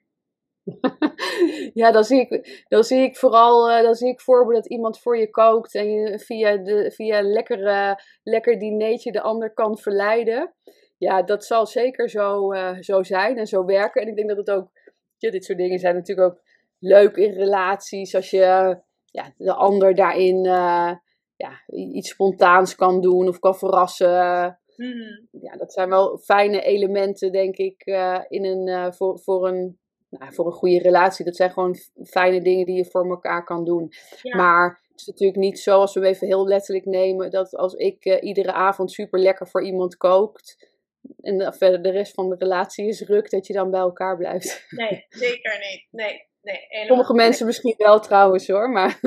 [1.74, 5.00] ja, dan zie ik, dan zie ik vooral uh, dan zie ik voorbeeld dat iemand
[5.00, 9.78] voor je kookt en je via, de, via een lekkere, lekker dinertje de ander kan
[9.78, 10.54] verleiden.
[11.02, 14.02] Ja, dat zal zeker zo, uh, zo zijn en zo werken.
[14.02, 14.70] En ik denk dat het ook,
[15.18, 16.42] ja, dit soort dingen zijn natuurlijk ook
[16.80, 18.16] leuk in relaties.
[18.16, 20.94] Als je ja, de ander daarin uh,
[21.36, 24.60] ja, iets spontaans kan doen of kan verrassen.
[24.76, 25.28] Mm.
[25.32, 27.86] Ja, dat zijn wel fijne elementen, denk ik,
[28.28, 32.66] in een, voor, voor een nou, voor een goede relatie, dat zijn gewoon fijne dingen
[32.66, 33.92] die je voor elkaar kan doen.
[34.36, 37.74] Maar het is natuurlijk niet zo, als we hem even heel letterlijk nemen, dat als
[37.74, 40.71] ik uh, iedere avond super lekker voor iemand kookt.
[41.20, 44.66] En verder de rest van de relatie is ruk, dat je dan bij elkaar blijft.
[44.70, 45.88] Nee, zeker niet.
[45.92, 49.00] Nee, nee, Sommige mensen misschien wel trouwens hoor, maar.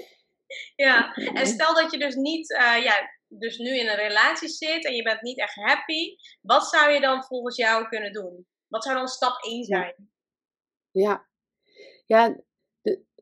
[0.86, 4.84] ja, en stel dat je dus niet, uh, ja, dus nu in een relatie zit
[4.84, 6.16] en je bent niet echt happy.
[6.40, 8.46] Wat zou je dan volgens jou kunnen doen?
[8.68, 10.10] Wat zou dan stap 1 zijn?
[10.90, 11.26] Ja,
[12.06, 12.36] ja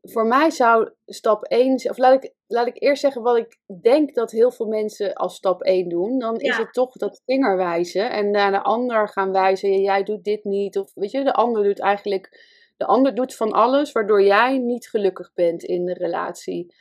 [0.03, 4.15] voor mij zou stap 1, of laat ik, laat ik eerst zeggen wat ik denk
[4.15, 6.19] dat heel veel mensen als stap 1 doen.
[6.19, 9.81] Dan is het toch dat vingerwijzen en naar de ander gaan wijzen.
[9.81, 10.79] Jij doet dit niet.
[10.79, 12.45] Of weet je, de ander doet eigenlijk,
[12.77, 16.75] de ander doet van alles waardoor jij niet gelukkig bent in de relatie.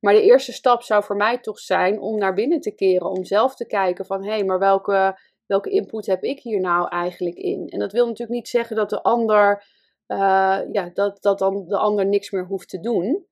[0.00, 3.10] Maar de eerste stap zou voor mij toch zijn om naar binnen te keren.
[3.10, 6.88] Om zelf te kijken van hé, hey, maar welke, welke input heb ik hier nou
[6.88, 7.68] eigenlijk in?
[7.68, 9.64] En dat wil natuurlijk niet zeggen dat de ander
[10.10, 13.26] uh, ja, dat, dat dan de ander niks meer hoeft te doen.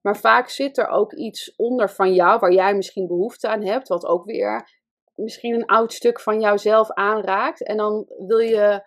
[0.00, 3.88] Maar vaak zit er ook iets onder van jou waar jij misschien behoefte aan hebt,
[3.88, 4.70] wat ook weer
[5.14, 7.64] misschien een oud stuk van jouzelf aanraakt.
[7.64, 8.82] En dan wil je,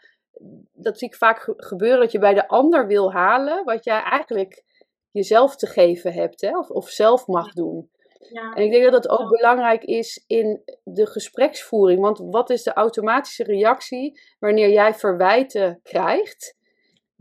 [0.74, 4.64] dat zie ik vaak gebeuren, dat je bij de ander wil halen wat jij eigenlijk
[5.12, 7.90] jezelf te geven hebt, hè, of, of zelf mag doen.
[8.30, 8.54] Ja.
[8.54, 12.00] En ik denk dat dat ook belangrijk is in de gespreksvoering.
[12.02, 16.60] Want wat is de automatische reactie wanneer jij verwijten krijgt?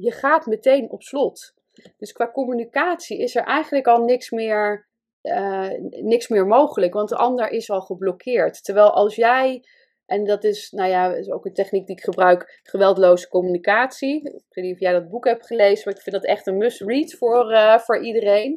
[0.01, 1.55] Je gaat meteen op slot.
[1.97, 4.89] Dus qua communicatie is er eigenlijk al niks meer,
[5.23, 8.65] uh, niks meer mogelijk, want de ander is al geblokkeerd.
[8.65, 9.65] Terwijl als jij,
[10.07, 14.17] en dat is, nou ja, is ook een techniek die ik gebruik, geweldloze communicatie.
[14.23, 16.57] Ik weet niet of jij dat boek hebt gelezen, maar ik vind dat echt een
[16.57, 18.53] must-read voor, uh, voor iedereen.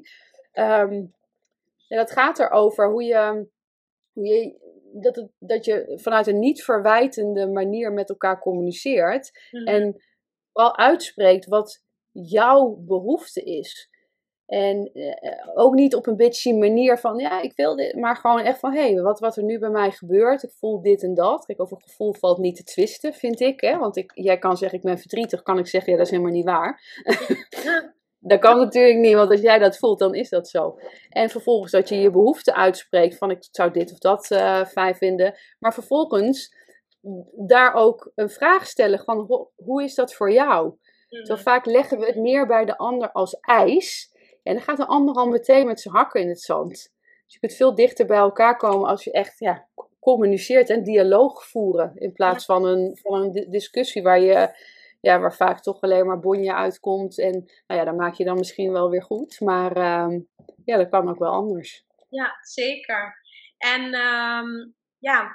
[0.54, 1.14] Um,
[1.88, 3.48] en dat gaat erover hoe je,
[4.14, 4.58] hoe je
[4.94, 9.32] dat, het, dat je vanuit een niet verwijtende manier met elkaar communiceert.
[9.52, 9.68] Mm.
[9.68, 10.04] En
[10.54, 13.92] vooral uitspreekt wat jouw behoefte is.
[14.46, 18.40] En eh, ook niet op een bitchy manier van, ja, ik wil dit, maar gewoon
[18.40, 21.14] echt van, hé, hey, wat, wat er nu bij mij gebeurt, ik voel dit en
[21.14, 21.46] dat.
[21.46, 23.78] Kijk, over gevoel valt niet te twisten, vind ik, hè.
[23.78, 26.34] Want ik, jij kan zeggen, ik ben verdrietig, kan ik zeggen, ja, dat is helemaal
[26.34, 26.82] niet waar.
[28.20, 30.80] dat kan natuurlijk niet, want als jij dat voelt, dan is dat zo.
[31.10, 34.96] En vervolgens dat je je behoefte uitspreekt van, ik zou dit of dat uh, fijn
[34.96, 35.36] vinden.
[35.60, 36.56] Maar vervolgens
[37.48, 40.78] daar ook een vraag stellen van hoe is dat voor jou?
[41.10, 41.44] Zo mhm.
[41.44, 44.12] vaak leggen we het meer bij de ander als ijs.
[44.44, 46.70] En dan gaat de ander al meteen met zijn hakken in het zand.
[46.70, 49.68] Dus je kunt veel dichter bij elkaar komen als je echt ja,
[50.00, 51.92] communiceert en dialoog voeren.
[51.96, 54.50] In plaats van een, van een discussie waar, je,
[55.02, 57.20] ja, waar vaak toch alleen maar bonje uitkomt.
[57.20, 57.32] En
[57.68, 59.40] nou ja, dan maak je dan misschien wel weer goed.
[59.40, 60.20] Maar uh,
[60.66, 61.86] ja, dat kan ook wel anders.
[62.10, 63.22] Ja, zeker.
[63.58, 65.34] En um, ja,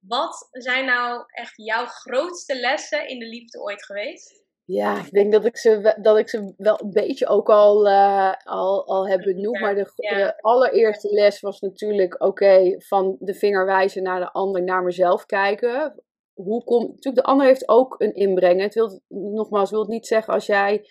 [0.00, 4.40] wat zijn nou echt jouw grootste lessen in de liefde ooit geweest?
[4.64, 8.32] Ja, ik denk dat ik ze, dat ik ze wel een beetje ook al, uh,
[8.44, 9.60] al, al heb benoemd.
[9.60, 14.62] Maar de, de, allereerste les was natuurlijk: oké, van de vinger wijzen naar de ander,
[14.62, 16.02] naar mezelf kijken.
[16.34, 16.88] Hoe komt.
[16.88, 18.60] Natuurlijk, de ander heeft ook een inbreng.
[18.60, 20.88] Het wil, nogmaals, wil het niet zeggen als jij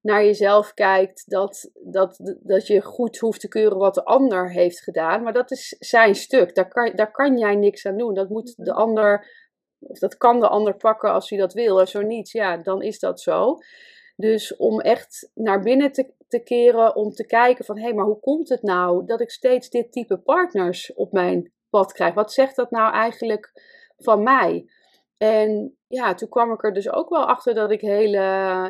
[0.00, 4.82] naar jezelf kijkt, dat, dat, dat je goed hoeft te keuren wat de ander heeft
[4.82, 5.22] gedaan.
[5.22, 6.54] Maar dat is zijn stuk.
[6.54, 8.14] Daar kan, daar kan jij niks aan doen.
[8.14, 9.26] Dat moet de ander,
[9.78, 11.80] of dat kan de ander pakken als hij dat wil.
[11.80, 13.58] En zo niet, ja, dan is dat zo.
[14.16, 18.04] Dus om echt naar binnen te, te keren, om te kijken van hé, hey, maar
[18.04, 22.14] hoe komt het nou dat ik steeds dit type partners op mijn pad krijg?
[22.14, 23.52] Wat zegt dat nou eigenlijk
[23.98, 24.70] van mij?
[25.16, 28.18] En ja, toen kwam ik er dus ook wel achter dat ik hele,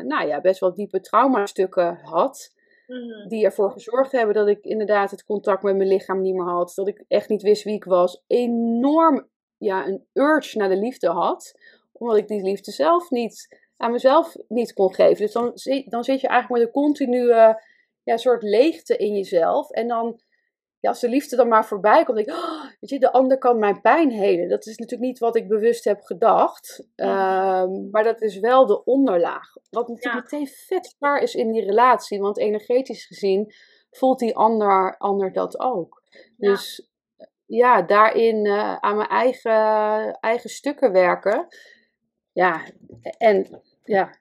[0.05, 2.55] nou ja, best wel diepe traumastukken had.
[2.87, 3.29] Mhm.
[3.29, 6.73] Die ervoor gezorgd hebben dat ik inderdaad het contact met mijn lichaam niet meer had.
[6.75, 8.23] Dat ik echt niet wist wie ik was.
[8.27, 11.55] Enorm, ja, een urge naar de liefde had.
[11.93, 15.23] Omdat ik die liefde zelf niet, aan mezelf niet kon geven.
[15.23, 15.53] Dus dan,
[15.89, 17.57] dan zit je eigenlijk met een continue,
[18.03, 19.71] ja, soort leegte in jezelf.
[19.71, 20.21] En dan
[20.81, 23.39] ja, als de liefde dan maar voorbij komt, denk ik, oh, weet je, de ander
[23.39, 24.49] kan mijn pijn helen.
[24.49, 28.85] Dat is natuurlijk niet wat ik bewust heb gedacht, ehm, maar dat is wel de
[28.85, 29.53] onderlaag.
[29.71, 33.53] Wat natuurlijk meteen vet zwaar is in die relatie, want energetisch gezien
[33.91, 36.03] voelt die ander, ander dat ook.
[36.37, 36.89] Dus
[37.47, 41.47] ja, daarin uh, aan mijn eigen, eigen stukken werken.
[42.33, 42.63] Ja,
[43.19, 44.19] en ja,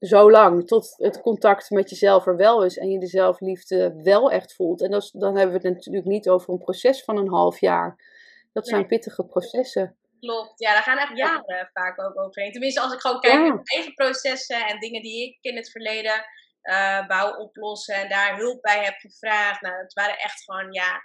[0.00, 4.30] zo lang tot het contact met jezelf er wel is en je de zelfliefde wel
[4.30, 4.82] echt voelt.
[4.82, 8.12] En dat dan hebben we het natuurlijk niet over een proces van een half jaar.
[8.52, 9.96] Dat zijn pittige processen.
[10.20, 12.52] Klopt, ja, daar gaan echt jaren vaak ook overheen.
[12.52, 15.70] Tenminste, als ik gewoon kijk naar mijn eigen processen en dingen die ik in het
[15.70, 16.24] verleden
[16.62, 19.60] uh, wou oplossen en daar hulp bij heb gevraagd.
[19.60, 21.02] Nou, het waren echt gewoon, ja,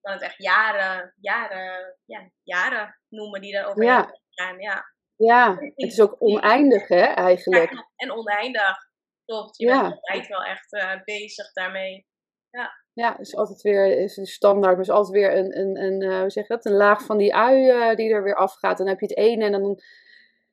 [0.00, 4.20] kan het echt jaren, jaren, ja, jaren noemen die daar overheen ja.
[4.30, 4.58] gaan.
[4.58, 4.84] Ja.
[5.26, 7.70] Ja, het is ook oneindig, hè, eigenlijk.
[7.70, 8.76] Ja, en oneindig,
[9.24, 9.56] klopt.
[9.58, 9.82] Je ja.
[9.82, 12.06] bent altijd wel echt uh, bezig daarmee.
[12.50, 12.78] Ja.
[12.92, 16.20] Ja, is altijd weer is de standaard, maar is altijd weer een, een, een, uh,
[16.20, 18.78] hoe zeg je dat, een laag van die ui uh, die er weer afgaat.
[18.78, 19.80] Dan heb je het ene en dan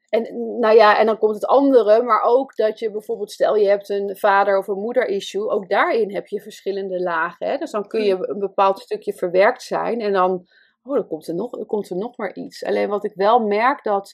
[0.10, 3.67] en, nou ja, en dan komt het andere, maar ook dat je bijvoorbeeld, stel je
[3.67, 7.47] hebt een vader- of een moeder-issue, ook daarin heb je verschillende lagen.
[7.47, 7.58] Hè?
[7.58, 8.23] Dus dan kun je mm.
[8.23, 10.47] een bepaald stukje verwerkt zijn en dan,
[10.84, 12.65] oh, dan komt er nog, dan komt er nog maar iets.
[12.65, 14.13] Alleen wat ik wel merk dat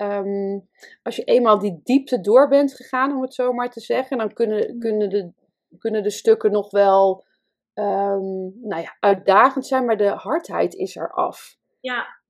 [0.00, 0.58] ehm,
[1.02, 4.32] als je eenmaal die diepte door bent gegaan, om het zo maar te zeggen, dan
[4.32, 4.80] kunnen, mm.
[4.80, 5.32] kunnen, de,
[5.78, 7.24] kunnen de stukken nog wel
[7.74, 11.56] um, nou ja, uitdagend zijn, maar de hardheid is er af.
[11.80, 12.20] Ja,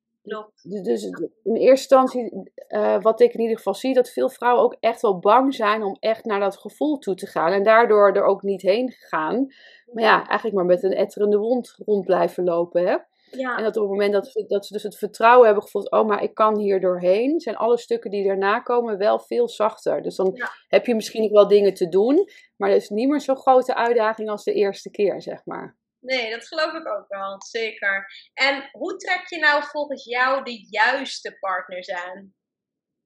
[0.63, 1.05] dus
[1.43, 5.01] in eerste instantie, uh, wat ik in ieder geval zie, dat veel vrouwen ook echt
[5.01, 7.53] wel bang zijn om echt naar dat gevoel toe te gaan.
[7.53, 9.47] En daardoor er ook niet heen gaan.
[9.93, 12.87] Maar ja, eigenlijk maar met een etterende wond rond blijven lopen.
[12.87, 12.97] Hè?
[13.31, 13.57] Ja.
[13.57, 16.23] En dat op het moment dat, dat ze dus het vertrouwen hebben gevoeld, oh, maar
[16.23, 20.03] ik kan hier doorheen, zijn alle stukken die daarna komen wel veel zachter.
[20.03, 23.21] Dus dan heb je misschien nog wel dingen te doen, maar dat is niet meer
[23.21, 25.79] zo'n grote uitdaging als de eerste keer, zeg maar.
[26.01, 28.07] Nee, dat geloof ik ook wel, zeker.
[28.35, 32.35] En hoe trek je nou volgens jou de juiste partners aan?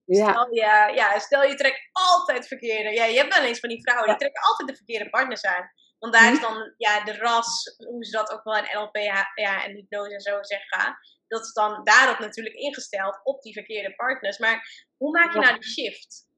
[0.04, 0.30] Ja.
[0.30, 2.90] Stel, je, ja, stel je trekt altijd verkeerde.
[2.90, 5.70] Ja, je hebt wel eens van die vrouwen, die trekken altijd de verkeerde partners aan.
[6.04, 6.52] Want daar is mhm.
[6.52, 8.96] dan ja, de ras, hoe ze dat ook wel in NLP
[9.34, 10.96] ja, en hypnose en zo zeggen.
[11.28, 14.38] Dat is dan daarop natuurlijk ingesteld, op die verkeerde partners.
[14.38, 16.28] Maar hoe maak je nou die shift?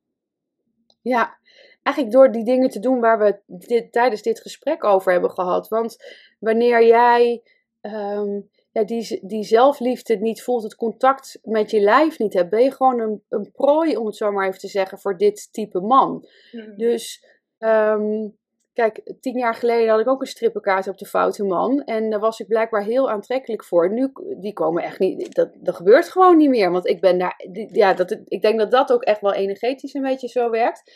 [1.02, 1.38] Ja,
[1.82, 5.68] eigenlijk door die dingen te doen waar we dit, tijdens dit gesprek over hebben gehad.
[5.68, 5.96] Want
[6.38, 7.42] wanneer jij
[7.80, 8.40] ehm,
[8.72, 12.72] ja, die, die zelfliefde niet voelt, het contact met je lijf niet hebt, ben je
[12.72, 16.28] gewoon een, een prooi, om het zo maar even te zeggen, voor dit type man.
[16.50, 16.76] Hmm.
[16.76, 17.24] Dus
[17.58, 18.38] um,
[18.76, 21.82] kijk, tien jaar geleden had ik ook een strippenkaart op de foute man.
[21.84, 23.92] En daar was ik blijkbaar heel aantrekkelijk voor.
[23.92, 26.70] Nu, die komen echt niet, dat, dat gebeurt gewoon niet meer.
[26.70, 30.02] Want ik ben daar, ja, dat, ik denk dat dat ook echt wel energetisch een
[30.02, 30.92] beetje zo werkt.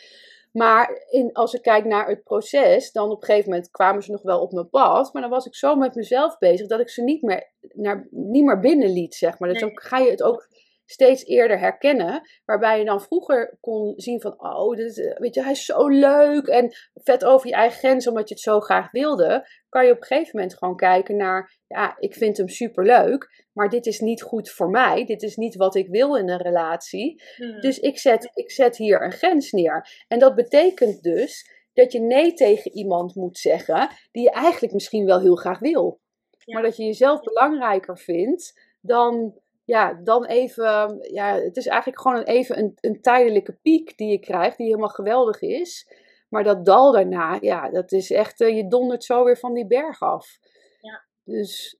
[0.51, 4.11] Maar in, als ik kijk naar het proces, dan op een gegeven moment kwamen ze
[4.11, 5.13] nog wel op mijn pad.
[5.13, 8.43] Maar dan was ik zo met mezelf bezig dat ik ze niet meer, naar, niet
[8.43, 9.49] meer binnenliet, zeg maar.
[9.49, 10.47] Dus dan ga je het ook
[10.91, 12.21] steeds eerder herkennen.
[12.45, 15.87] Waarbij je dan vroeger kon zien van, oh, dit, eh, weet je, hij is zo
[15.87, 16.47] leuk.
[16.47, 19.47] En vet over je eigen grens, omdat je het zo graag wilde.
[19.69, 23.45] Kan je op een gegeven moment gewoon kijken naar, ja, ik vind hem super leuk.
[23.53, 25.05] Maar dit is niet goed voor mij.
[25.05, 27.23] Dit is niet wat ik wil in een relatie.
[27.35, 27.59] Hmm.
[27.59, 30.03] Dus ik zet, ik zet hier een grens neer.
[30.07, 35.05] En dat betekent dus dat je nee tegen iemand moet zeggen die je eigenlijk misschien
[35.05, 35.99] wel heel graag wil.
[36.45, 42.17] Maar dat je jezelf belangrijker vindt dan ja, dan even, ja, het is eigenlijk gewoon
[42.17, 45.87] een, even een, een tijdelijke piek die je krijgt, die helemaal geweldig is.
[46.29, 49.67] Maar dat dal daarna, ja, dat is echt, uh, je dondert zo weer van die
[49.67, 50.39] berg af.
[50.81, 51.05] Ja.
[51.23, 51.79] Dus,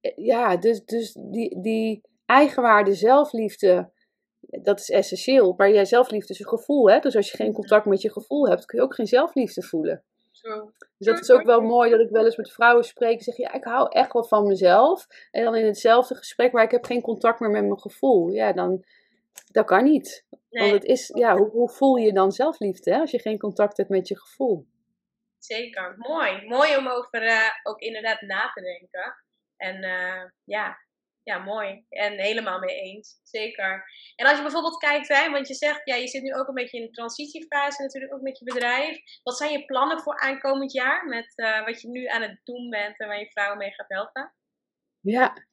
[0.00, 3.92] eh, ja, dus, dus die, die eigenwaarde, zelfliefde,
[4.40, 5.54] dat is essentieel.
[5.56, 6.98] Maar jij zelfliefde is een gevoel, hè.
[6.98, 10.04] Dus als je geen contact met je gevoel hebt, kun je ook geen zelfliefde voelen.
[10.42, 13.36] Dus dat is ook wel mooi dat ik wel eens met vrouwen spreek en zeg,
[13.36, 15.06] ja, ik hou echt wel van mezelf.
[15.30, 18.28] En dan in hetzelfde gesprek, maar ik heb geen contact meer met mijn gevoel.
[18.28, 18.84] Ja, dan,
[19.52, 20.26] dat kan niet.
[20.48, 23.76] Want het is, ja, hoe, hoe voel je dan zelfliefde hè, als je geen contact
[23.76, 24.66] hebt met je gevoel?
[25.38, 26.46] Zeker, mooi.
[26.46, 29.14] Mooi om over uh, ook inderdaad na te denken.
[29.56, 30.78] En uh, ja,
[31.28, 31.84] ja, mooi.
[31.88, 33.20] En helemaal mee eens.
[33.22, 33.84] Zeker.
[34.16, 36.54] En als je bijvoorbeeld kijkt, hè, want je zegt, ja, je zit nu ook een
[36.54, 38.98] beetje in de transitiefase natuurlijk, ook met je bedrijf.
[39.22, 42.70] Wat zijn je plannen voor aankomend jaar met uh, wat je nu aan het doen
[42.70, 44.34] bent en waar je vrouwen mee gaat helpen?
[45.00, 45.46] Ja,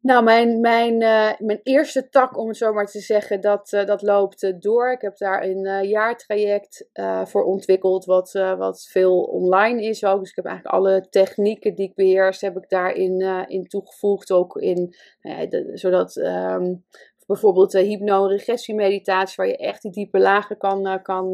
[0.00, 3.84] nou, mijn, mijn, uh, mijn eerste tak, om het zo maar te zeggen, dat, uh,
[3.84, 4.92] dat loopt uh, door.
[4.92, 6.88] Ik heb daar een jaartraject
[7.24, 10.20] voor ontwikkeld, wat, wat veel online is ook.
[10.20, 14.30] Dus ik heb eigenlijk alle technieken die ik beheers, heb ik daarin in toegevoegd.
[14.30, 16.84] Ook in, de, zodat um,
[17.26, 21.32] bijvoorbeeld de hypno-regressiemeditatie, waar je echt die diepe lagen kan, kan,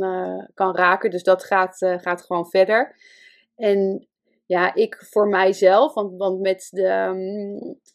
[0.54, 1.10] kan raken.
[1.10, 2.96] Dus dat gaat, gaat gewoon verder.
[3.56, 4.08] En
[4.46, 7.14] ja, ik voor mijzelf, want, want met, de,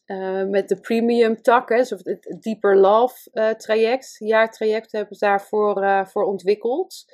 [0.06, 5.20] uh, met de premium tak, hè, dus het, Deeper Love uh, traject, jaartraject, heb ik
[5.20, 7.06] daarvoor uh, voor ontwikkeld.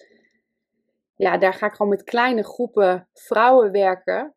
[1.15, 4.35] Ja, daar ga ik gewoon met kleine groepen vrouwen werken.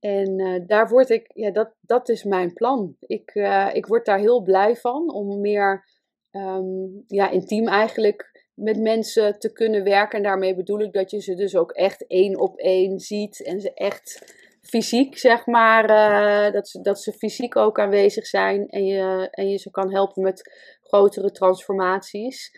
[0.00, 2.96] En daar word ik, ja, dat, dat is mijn plan.
[3.00, 3.34] Ik,
[3.72, 5.88] ik word daar heel blij van om meer
[6.30, 8.31] um, ja, intiem eigenlijk
[8.62, 10.16] met mensen te kunnen werken.
[10.16, 13.60] En daarmee bedoel ik dat je ze dus ook echt één op één ziet en
[13.60, 18.84] ze echt fysiek, zeg maar, uh, dat, ze, dat ze fysiek ook aanwezig zijn en
[18.84, 22.56] je, en je ze kan helpen met grotere transformaties.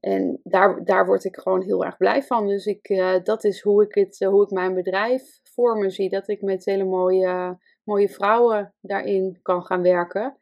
[0.00, 2.46] En daar, daar word ik gewoon heel erg blij van.
[2.46, 6.08] Dus ik, uh, dat is hoe ik, het, hoe ik mijn bedrijf voor me zie.
[6.08, 10.36] Dat ik met hele mooie, mooie vrouwen daarin kan gaan werken.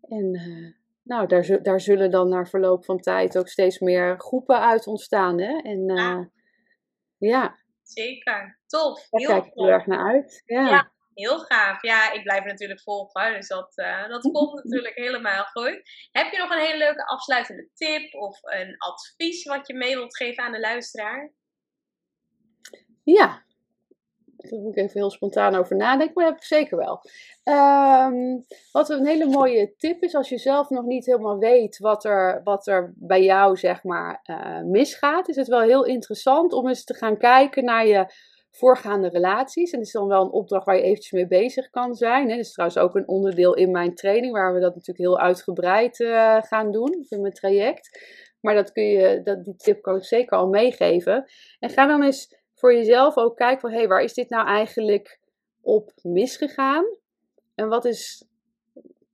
[0.00, 0.40] En
[1.04, 5.40] nou, daar, daar zullen dan na verloop van tijd ook steeds meer groepen uit ontstaan.
[5.40, 5.60] Hè?
[5.62, 6.30] En ja.
[7.18, 7.58] ja.
[7.82, 8.58] Zeker.
[8.66, 9.08] Tof.
[9.10, 10.42] Daar kijk ik heel erg naar uit.
[10.46, 10.68] Ja.
[10.68, 10.92] ja.
[11.14, 11.82] heel gaaf.
[11.82, 15.80] Ja, ik blijf natuurlijk volgen, dus dat, uh, dat komt natuurlijk helemaal goed.
[16.12, 20.16] Heb je nog een hele leuke afsluitende tip of een advies wat je mee wilt
[20.16, 21.32] geven aan de luisteraar?
[23.02, 23.44] Ja,
[24.50, 27.00] daar moet ik even heel spontaan over nadenken, maar dat heb ik zeker wel.
[27.44, 32.04] Um, wat een hele mooie tip is, als je zelf nog niet helemaal weet wat
[32.04, 36.68] er, wat er bij jou zeg maar uh, misgaat, is het wel heel interessant om
[36.68, 38.06] eens te gaan kijken naar je
[38.50, 39.70] voorgaande relaties.
[39.70, 42.28] En dat is dan wel een opdracht waar je eventjes mee bezig kan zijn.
[42.28, 42.36] Hè.
[42.36, 46.00] Dat is trouwens ook een onderdeel in mijn training, waar we dat natuurlijk heel uitgebreid
[46.00, 48.12] uh, gaan doen, in mijn traject.
[48.40, 51.24] Maar dat kun je, dat, die tip kan ik zeker al meegeven.
[51.58, 54.46] En ga dan eens voor jezelf ook kijken van, hé, hey, waar is dit nou
[54.46, 55.18] eigenlijk
[55.60, 56.84] op misgegaan?
[57.54, 58.24] En wat is,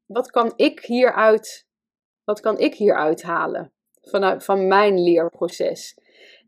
[0.07, 1.67] wat kan ik hieruit,
[2.25, 5.99] wat kan ik hieruit halen vanuit, van mijn leerproces?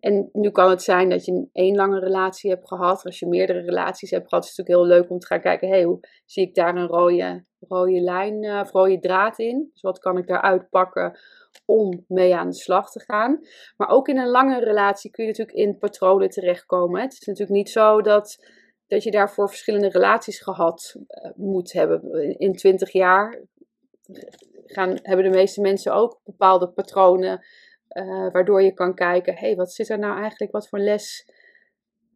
[0.03, 3.05] En nu kan het zijn dat je één lange relatie hebt gehad.
[3.05, 5.69] Als je meerdere relaties hebt gehad, is het natuurlijk heel leuk om te gaan kijken,
[5.69, 9.69] hé, hey, hoe zie ik daar een rode, rode lijn uh, of rode draad in?
[9.73, 11.19] Dus wat kan ik daaruit pakken
[11.65, 13.41] om mee aan de slag te gaan.
[13.77, 17.01] Maar ook in een lange relatie kun je natuurlijk in patronen terechtkomen.
[17.01, 18.47] Het is natuurlijk niet zo dat,
[18.87, 22.03] dat je daarvoor verschillende relaties gehad uh, moet hebben.
[22.39, 23.43] In 20 jaar
[24.67, 27.45] gaan, hebben de meeste mensen ook bepaalde patronen.
[27.93, 31.31] Uh, waardoor je kan kijken, hé, hey, wat zit er nou eigenlijk, wat voor les,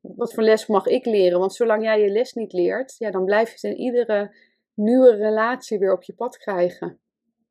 [0.00, 1.38] wat voor les mag ik leren?
[1.38, 4.36] Want zolang jij je les niet leert, ja, dan blijf je het in iedere
[4.74, 7.00] nieuwe relatie weer op je pad krijgen.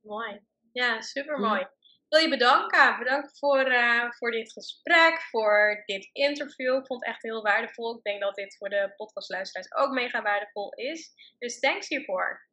[0.01, 0.41] Mooi.
[0.71, 1.59] Ja, super mooi.
[1.59, 1.69] Ik
[2.09, 2.97] wil je bedanken.
[2.99, 6.75] Bedankt voor, uh, voor dit gesprek, voor dit interview.
[6.75, 7.97] Ik vond het echt heel waardevol.
[7.97, 11.13] Ik denk dat dit voor de podcastluisteraars ook mega waardevol is.
[11.37, 12.47] Dus thanks hiervoor.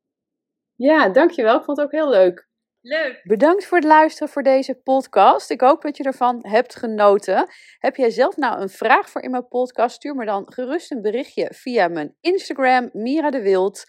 [0.76, 1.56] Ja, dankjewel.
[1.58, 2.50] Ik vond het ook heel leuk.
[2.85, 3.21] Leuk.
[3.23, 5.51] Bedankt voor het luisteren voor deze podcast.
[5.51, 7.49] Ik hoop dat je ervan hebt genoten.
[7.79, 9.95] Heb jij zelf nou een vraag voor in mijn podcast?
[9.95, 13.85] Stuur me dan gerust een berichtje via mijn Instagram, Mira de Wild.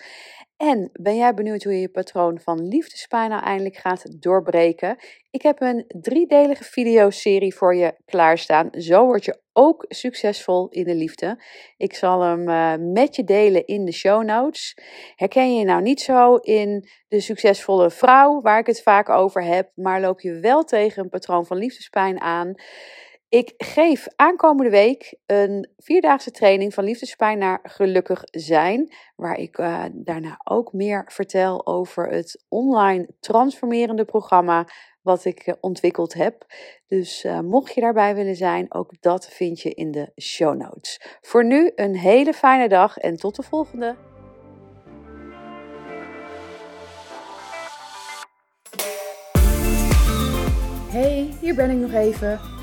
[0.57, 4.97] En ben jij benieuwd hoe je je patroon van liefdespijn nou eindelijk gaat doorbreken?
[5.31, 8.69] Ik heb een driedelige videoserie voor je klaarstaan.
[8.71, 11.43] Zo word je ook succesvol in de liefde.
[11.77, 14.77] Ik zal hem uh, met je delen in de show notes.
[15.15, 19.43] Herken je je nou niet zo in de succesvolle vrouw waar ik het vaak over
[19.43, 22.55] heb, maar loop je wel tegen een patroon van liefdespijn aan?
[23.33, 28.93] Ik geef aankomende week een vierdaagse training van liefdespijn naar gelukkig zijn.
[29.15, 34.67] Waar ik uh, daarna ook meer vertel over het online transformerende programma
[35.01, 36.45] wat ik uh, ontwikkeld heb.
[36.87, 41.17] Dus uh, mocht je daarbij willen zijn, ook dat vind je in de show notes.
[41.21, 43.95] Voor nu een hele fijne dag en tot de volgende.
[50.89, 52.62] Hey, hier ben ik nog even.